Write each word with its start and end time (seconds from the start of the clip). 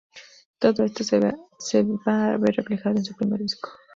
Todo 0.57 0.83
esto 0.83 1.03
se 1.03 1.19
va 1.19 2.25
a 2.33 2.37
ver 2.37 2.55
reflejado 2.55 2.95
en 2.95 3.05
su 3.05 3.13
primer 3.13 3.39
disco. 3.41 3.69